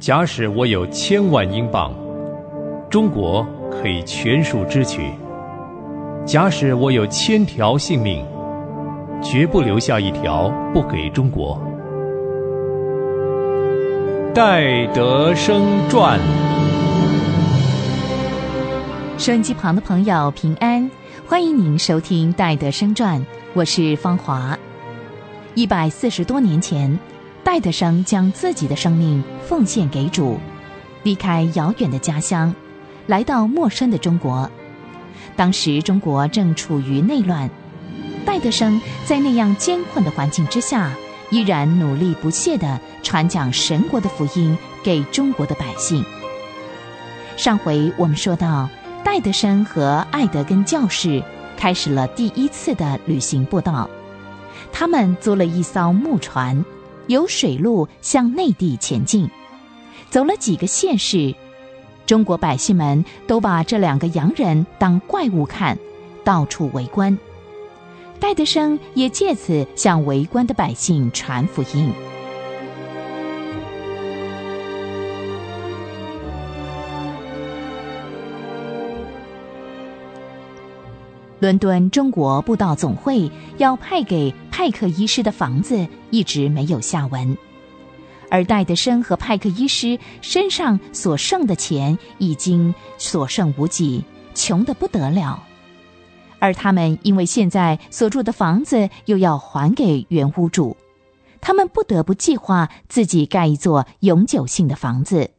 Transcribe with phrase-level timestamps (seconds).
[0.00, 1.92] 假使我有千万英镑，
[2.88, 5.02] 中国可以全数支取；
[6.24, 8.24] 假使我有千条性命，
[9.22, 11.60] 绝不留下一条不给中国。
[14.34, 16.18] 戴德生传。
[19.18, 20.90] 收音机旁的朋友平安，
[21.26, 23.20] 欢迎您收听《戴德生传》，
[23.52, 24.58] 我是芳华。
[25.54, 26.98] 一百四十多年前。
[27.42, 30.38] 戴德生将自己的生命奉献给主，
[31.02, 32.54] 离开遥远的家乡，
[33.06, 34.48] 来到陌生的中国。
[35.36, 37.48] 当时中国正处于内乱，
[38.26, 40.92] 戴德生在那样艰困的环境之下，
[41.30, 46.04] 依然努力不懈地传讲神国的福音给中国的百姓。
[47.36, 48.68] 上回我们说到，
[49.02, 51.22] 戴德生和艾德根教士
[51.56, 53.88] 开始了第一次的旅行步道，
[54.70, 56.62] 他们租了一艘木船。
[57.10, 59.28] 由水路向内地前进，
[60.10, 61.34] 走了几个县市，
[62.06, 65.76] 中国百姓们都把这两个洋人当怪物看，
[66.22, 67.18] 到处围观。
[68.20, 71.92] 戴德生也借此向围观的百姓传福音。
[81.40, 87.38] 伦敦中国布道总会要派给派克医师的房子一直没有下文，
[88.30, 95.42] 而戴德生和派克医师身上所剩的钱已经所剩无几，穷得不得了。
[96.40, 100.76] 而他们因为现在所住的房子又要还给原屋主，
[101.40, 105.30] 他们不得不计划自己盖一座永久性的房子。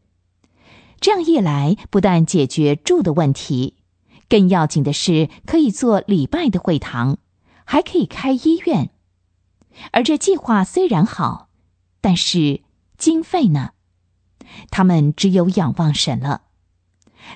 [0.99, 3.75] 这样一来，不但解决住的问题。
[4.27, 7.19] 更要紧的是，可以做礼拜的会堂，
[7.65, 8.89] 还可以开医院。
[9.91, 11.49] 而这计划虽然好，
[12.01, 12.61] 但是
[12.97, 13.71] 经费呢？
[14.69, 16.43] 他们只有仰望神了。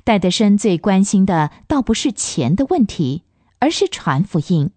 [0.03, 3.23] 戴德生最关心的倒不是钱的问题，
[3.59, 4.72] 而是传福音。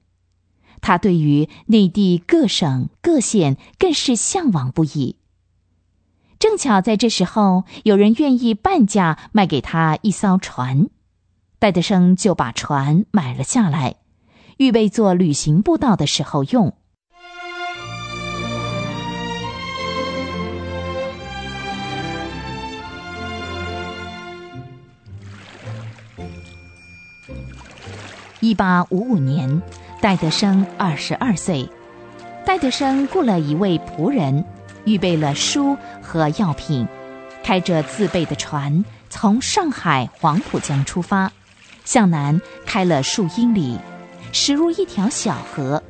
[0.81, 5.17] 他对于内地各省各县更是向往不已。
[6.39, 10.89] 正巧在这时候，有人愿意半价卖给他一艘船。
[11.59, 13.97] 戴德生就把船买了下来，
[14.59, 16.77] 预备做旅行步道的时候用。
[28.49, 29.61] 一八五五年，
[30.01, 31.69] 戴德生二十二岁，
[32.47, 34.43] 戴德生雇了一位仆人，
[34.87, 36.89] 预备了书和药品，
[37.45, 41.31] 开着自备的船，从上海黄浦江出发。
[41.85, 43.77] 向南开了数英里，
[44.33, 45.83] 驶入一条小河，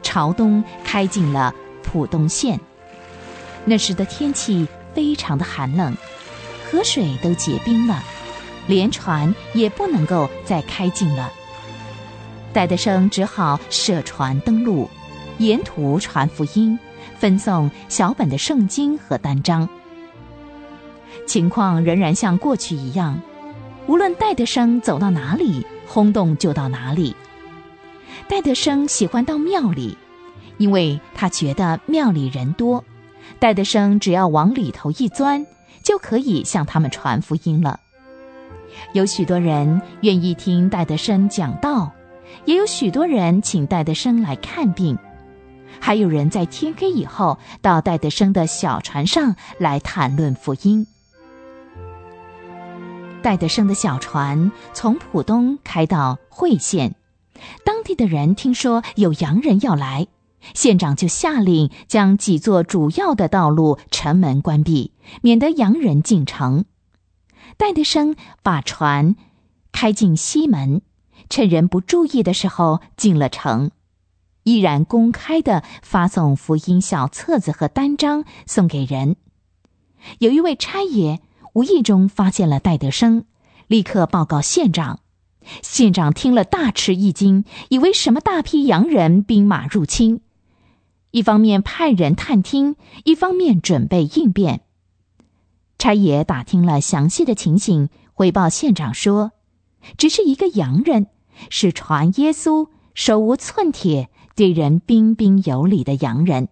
[0.00, 2.60] 朝东开进了浦东县。
[3.64, 5.92] 那时的天气非常的寒冷，
[6.70, 8.00] 河水都结冰了，
[8.68, 11.32] 连船也不能够再开进了。
[12.54, 14.88] 戴德生只好舍船登陆，
[15.38, 16.78] 沿途传福音，
[17.18, 19.68] 分送小本的圣经和单张。
[21.26, 23.20] 情况仍然像过去一样。
[23.88, 27.16] 无论戴德生走到哪里，轰动就到哪里。
[28.28, 29.98] 戴德生喜欢到庙里，
[30.56, 32.84] 因为他觉得庙里人多，
[33.40, 35.44] 戴德生只要往里头一钻，
[35.82, 37.80] 就可以向他们传福音了。
[38.92, 41.90] 有许多人愿意听戴德生讲道，
[42.44, 44.98] 也有许多人请戴德生来看病，
[45.80, 50.86] 还有人在天黑以后到戴德生的小船上来谈论福音。
[53.22, 56.94] 戴德生的小船从浦东开到惠县，
[57.64, 60.08] 当地的人听说有洋人要来，
[60.52, 64.92] 县长就下令将几座主要的道路城门关闭，
[65.22, 66.66] 免得洋人进城。
[67.56, 69.16] 戴德生把船
[69.72, 70.82] 开进西门，
[71.34, 73.72] 趁人不注意的时候进了城，
[74.44, 79.16] 依然公开的发送福音小册子和单张送给人。
[80.20, 81.20] 有一位差爷。
[81.54, 83.24] 无意中发现了戴德生，
[83.66, 85.00] 立刻报告县长。
[85.60, 90.20] 县长听了大吃一惊，以为什么大批洋人兵马入侵，
[91.10, 94.60] 一方面派人探听，一方面准备应变。
[95.78, 99.32] 差爷打听了详细的情形，回报县长说
[99.98, 101.08] ：“只是一个洋人，
[101.50, 106.48] 是传耶稣、手无寸铁、对人彬彬有礼的洋人。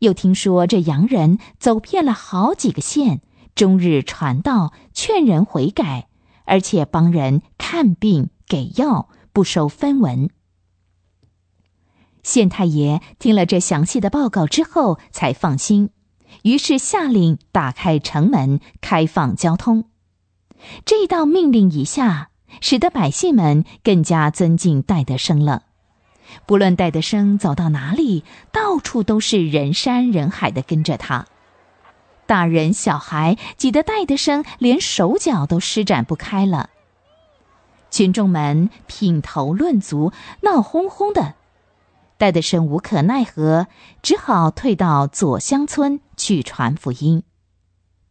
[0.00, 3.20] 又听说这洋人走遍了好几个县。”
[3.54, 6.08] 终日传道，劝人悔改，
[6.44, 10.28] 而且帮人看病给药，不收分文。
[12.24, 15.90] 县太爷听了这详细的报告之后，才放心，
[16.42, 19.88] 于是下令打开城门，开放交通。
[20.84, 25.64] 这一道命令一下，使得百姓们更加尊敬戴德生了。
[26.46, 31.26] 不论戴德生走到哪里，到处都是人山人海的跟着他。
[32.26, 36.70] 大人小孩挤得戴德生连手脚都施展不开了。
[37.90, 41.34] 群众们品头论足，闹哄哄的。
[42.16, 43.66] 戴德生无可奈何，
[44.02, 47.22] 只好退到左乡村去传福音。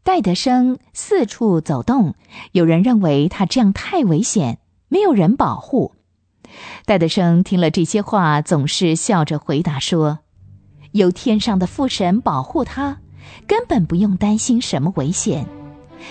[0.04, 2.16] 戴德生四处走动，
[2.52, 4.60] 有人认为他这样太危险，
[4.90, 5.94] 没有人保护。
[6.86, 10.20] 戴德生听了这些话，总是笑着回答说
[10.92, 12.98] ：“有天上的父神保护他，
[13.48, 15.48] 根本不用担心什么危险。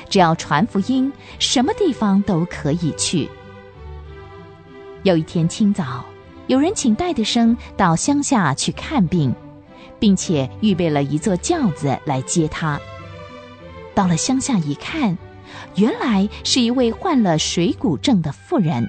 [0.09, 3.29] 只要传福音，什么地方都可以去。”
[5.05, 6.03] 有一天清早，
[6.47, 9.35] 有人请戴德生到乡下去看病，
[9.99, 12.81] 并且预备了一座轿子来接他。
[13.95, 15.17] 到了乡下一看，
[15.77, 18.89] 原来是一位患了水谷症的妇人。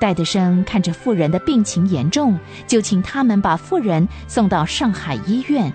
[0.00, 5.72] 戴德生看着妇人的病情严重，就请他们把妇人送到上海医院，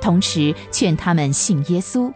[0.00, 2.12] 同时劝他们信耶稣。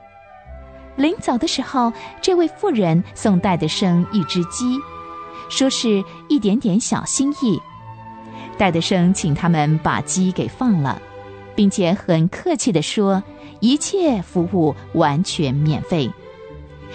[0.97, 4.81] 临走的时候，这位妇人送戴德生一只鸡，
[5.49, 7.61] 说是一点点小心意。
[8.57, 11.01] 戴德生请他们把鸡给放了，
[11.59, 13.21] 并且很客气地说，
[13.59, 16.09] 一切服务完全免费。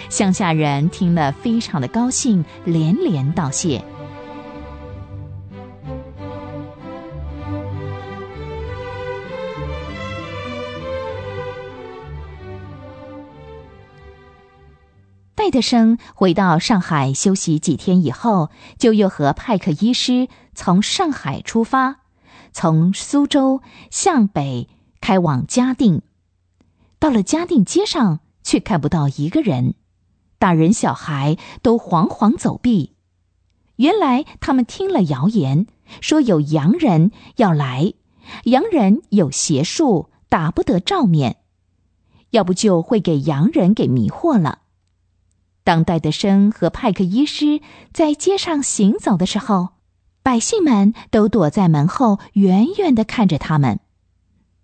[0.08, 3.84] 乡下人听了非常的高兴，连连道谢。
[15.34, 21.96] 戴德生回到上海休息几天以后，就又和派克医师从上海出发，
[22.54, 23.60] 从苏州
[23.90, 24.68] 向北
[25.02, 26.00] 开往嘉定。
[26.98, 29.74] 到了嘉定街上，却看不到一个人，
[30.38, 32.94] 大人小孩都惶惶走避。
[33.76, 35.66] 原来他们听了谣言，
[36.00, 37.92] 说有洋人要来，
[38.44, 41.38] 洋人有邪术，打不得照面，
[42.30, 44.60] 要不就会给洋人给迷惑了。
[45.64, 47.60] 当戴德生和派克医师
[47.92, 49.73] 在街上行走的时候，
[50.24, 53.78] 百姓们都躲在门后，远远的看着他们。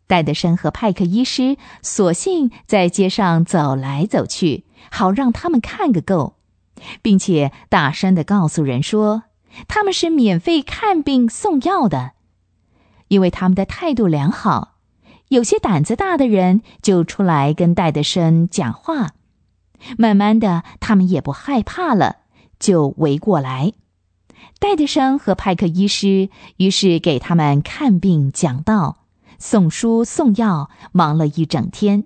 [0.07, 6.37] 戴德生和派克医师索性在街上走来走去，好让他们看个够，
[7.03, 9.25] 并且大声的告诉人说
[9.69, 12.13] 他们是免费看病送药的。
[13.09, 14.77] 因为他们的态度良好，
[15.29, 19.11] 有些胆子大的人就出来跟戴德生讲话。
[19.99, 22.17] 慢慢的，他们也不害怕了，
[22.59, 23.75] 就围过来。
[24.59, 28.99] 戴德生和派克医师于是给他们看病、讲道、
[29.39, 32.05] 送书、送药，忙了一整天。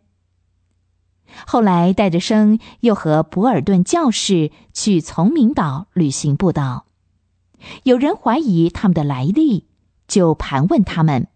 [1.47, 6.87] 后来，戴德生又和博尔顿教士去崇明岛旅行布道。
[7.83, 9.67] 有人怀疑他们的来历，
[10.07, 11.27] 就盘问他们。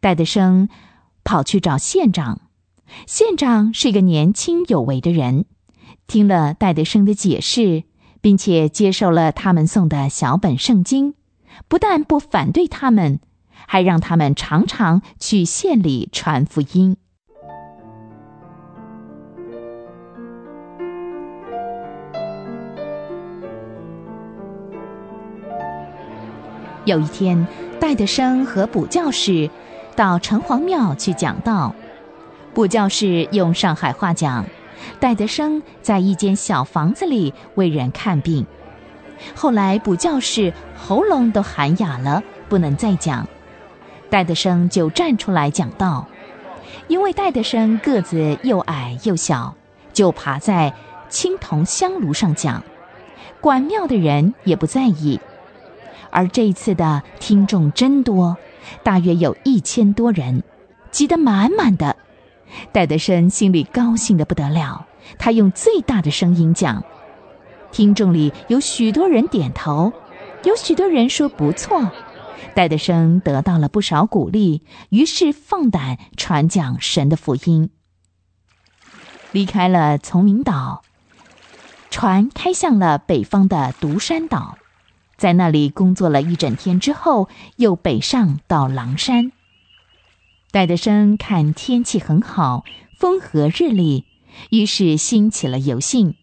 [0.00, 0.68] 戴德生
[1.24, 2.40] 跑去找县长，
[3.06, 5.44] 县长是一个年轻有为的人。
[6.06, 7.84] 听了戴德生的解释，
[8.20, 11.14] 并且接受了他们送的小本圣经，
[11.68, 13.20] 不但不反对他们，
[13.66, 16.96] 还让他们常常去县里传福音。
[26.84, 27.46] 有一天，
[27.78, 29.50] 戴德生和卜教士
[29.94, 31.74] 到城隍庙去讲道，
[32.54, 34.44] 卜教士用上海话讲。
[35.00, 38.46] 戴德生在一间小房子里为人看病，
[39.34, 43.26] 后来补教士喉咙都喊哑了，不能再讲，
[44.10, 46.06] 戴德生就站出来讲道。
[46.86, 49.54] 因为戴德生个子又矮又小，
[49.92, 50.72] 就爬在
[51.08, 52.62] 青铜香炉上讲，
[53.40, 55.20] 管庙的人也不在意。
[56.10, 58.36] 而这一次的听众真多，
[58.82, 60.42] 大约有一千多人，
[60.90, 61.96] 挤得满满的。
[62.72, 64.86] 戴德生心里高兴的不得了，
[65.18, 66.84] 他用最大的声音讲，
[67.72, 69.92] 听众里有许多人点头，
[70.44, 71.90] 有许多人说不错。
[72.54, 77.70] 戴德生得到了不少鼓励，于是放胆传讲神的福音。
[79.30, 80.82] 离开了崇明岛，
[81.90, 84.56] 船开向了北方的独山岛，
[85.16, 89.30] 在那里工作了一整天之后，又北上到狼山。
[90.50, 92.64] 戴德生看天气很好，
[92.98, 94.04] 风和日丽，
[94.50, 96.14] 于是兴起了游兴。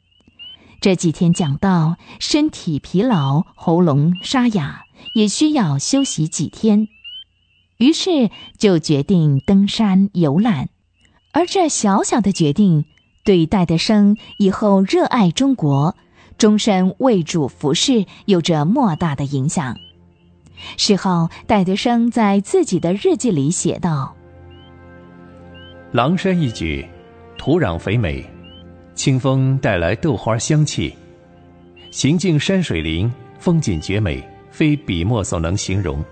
[0.81, 6.87] 这几天讲到身体疲劳，喉咙沙哑，也需要休息几天，
[7.77, 10.69] 于是就决定登山游览。
[11.31, 12.85] 而这小小的决定，
[13.23, 15.95] 对戴德生以后热爱中国、
[16.37, 19.77] 终身为主服侍有着莫大的影响。
[20.77, 24.14] 事后，戴德生在自己的日记里写道
[25.95, 26.85] ：“狼山一举，
[27.37, 28.21] 土壤肥美，
[28.95, 30.93] 清风带来豆花香气，
[31.89, 33.09] 行径山水林，
[33.39, 34.21] 风景绝美，
[34.51, 36.03] 非笔墨所能形容。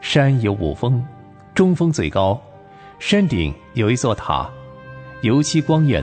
[0.00, 1.04] 山有五峰，
[1.54, 2.40] 中峰最高。”
[2.98, 4.50] 山顶有一座塔，
[5.20, 6.02] 油漆光艳；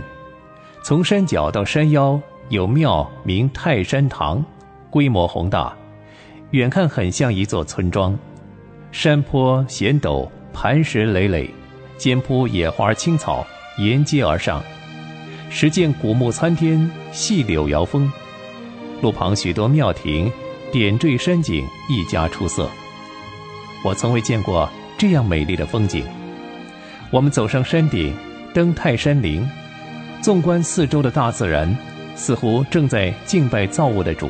[0.84, 4.46] 从山脚到山腰有庙名泰山堂，
[4.91, 5.75] 规模宏大，
[6.51, 8.15] 远看很像一座村庄。
[8.91, 11.50] 山坡险陡，磐石累累，
[12.01, 13.46] 间铺野花青草，
[13.77, 14.60] 沿街而上。
[15.51, 18.12] 时见古木参天，细柳摇风。
[19.03, 20.31] 路旁许多庙亭，
[20.72, 22.67] 点缀山景，愈加出色。
[23.86, 24.67] 我从未见过
[24.98, 26.03] 这样美丽的风景。
[27.12, 28.12] 我们走上山顶，
[28.51, 29.48] 登泰山陵，
[30.24, 31.77] 纵观四周的大自然，
[32.15, 34.27] 似乎正在敬拜造物的主。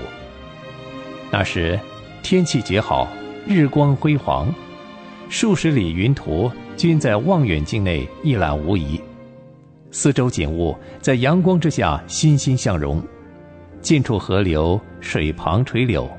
[1.31, 1.79] 那时
[2.21, 3.07] 天气极好，
[3.47, 4.53] 日光辉煌，
[5.29, 6.51] 数十里云图
[6.81, 9.00] 均在望远镜内一览无遗。
[9.91, 13.00] 四周景物在阳光之下欣欣向荣，
[13.81, 16.09] 近处河流，水旁垂柳，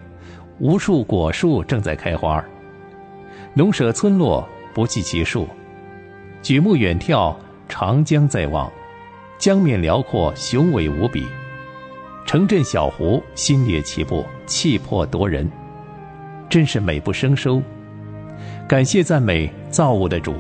[0.61, 2.41] 无数果树正在开花。
[3.55, 5.49] 农舍村落不计其数。
[6.43, 7.35] 举目远眺，
[7.69, 8.71] 长江在望，
[9.39, 11.27] 江面辽阔，雄伟无比。
[12.25, 15.51] 城镇小湖新列齐步，气魄夺人，
[16.49, 17.61] 真是美不胜收。
[18.69, 20.37] 感谢赞美造物的主。